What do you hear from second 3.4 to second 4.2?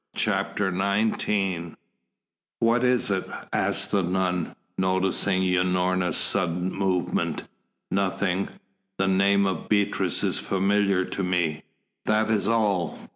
asked the